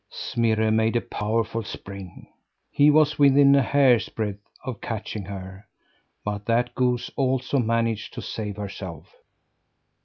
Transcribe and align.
Smirre 0.09 0.71
made 0.71 0.95
a 0.95 0.99
powerful 1.01 1.61
spring! 1.63 2.25
He 2.71 2.89
was 2.89 3.19
within 3.19 3.53
a 3.53 3.61
hair's 3.61 4.09
breadth 4.09 4.41
of 4.65 4.81
catching 4.81 5.25
her; 5.25 5.67
but 6.25 6.47
that 6.47 6.73
goose 6.73 7.11
also 7.15 7.59
managed 7.59 8.15
to 8.15 8.21
save 8.23 8.57
herself. 8.57 9.13